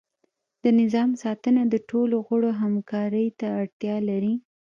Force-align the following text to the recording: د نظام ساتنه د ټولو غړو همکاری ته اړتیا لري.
د 0.63 0.65
نظام 0.81 1.09
ساتنه 1.23 1.61
د 1.69 1.75
ټولو 1.89 2.15
غړو 2.27 2.49
همکاری 2.61 3.27
ته 3.39 3.47
اړتیا 3.61 3.95
لري. 4.09 4.33